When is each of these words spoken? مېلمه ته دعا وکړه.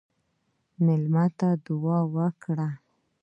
مېلمه 0.83 1.25
ته 1.37 1.49
دعا 1.65 1.99
وکړه. 2.15 2.67